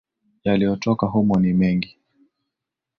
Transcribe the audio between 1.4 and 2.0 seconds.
mengi